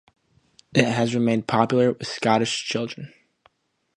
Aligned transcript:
It 0.73 0.83
has 0.85 1.13
remained 1.13 1.45
popular 1.45 1.93
with 1.93 2.07
Scottish 2.07 2.63
children. 2.65 3.13